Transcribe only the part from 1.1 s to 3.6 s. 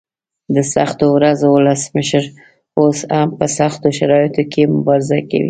ورځو ولسمشر اوس هم په